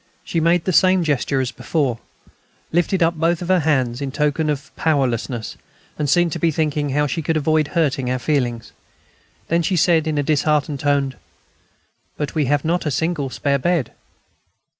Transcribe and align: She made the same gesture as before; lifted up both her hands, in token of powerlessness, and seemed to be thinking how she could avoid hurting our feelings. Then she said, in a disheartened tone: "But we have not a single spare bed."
She 0.23 0.39
made 0.39 0.65
the 0.65 0.73
same 0.73 1.03
gesture 1.03 1.41
as 1.41 1.51
before; 1.51 1.99
lifted 2.71 3.03
up 3.03 3.13
both 3.13 3.39
her 3.47 3.59
hands, 3.59 4.01
in 4.01 4.11
token 4.11 4.49
of 4.49 4.75
powerlessness, 4.75 5.57
and 5.95 6.09
seemed 6.09 6.31
to 6.31 6.39
be 6.39 6.49
thinking 6.49 6.89
how 6.89 7.05
she 7.05 7.21
could 7.21 7.37
avoid 7.37 7.67
hurting 7.77 8.09
our 8.09 8.17
feelings. 8.17 8.71
Then 9.49 9.61
she 9.61 9.75
said, 9.75 10.07
in 10.07 10.17
a 10.17 10.23
disheartened 10.23 10.79
tone: 10.79 11.17
"But 12.17 12.33
we 12.33 12.45
have 12.45 12.65
not 12.65 12.87
a 12.87 12.89
single 12.89 13.29
spare 13.29 13.59
bed." 13.59 13.91